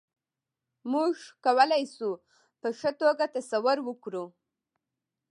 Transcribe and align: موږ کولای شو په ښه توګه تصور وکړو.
موږ 0.91 1.15
کولای 1.45 1.83
شو 1.95 2.11
په 2.61 2.67
ښه 2.79 2.91
توګه 3.01 3.25
تصور 3.35 3.77
وکړو. 3.83 4.25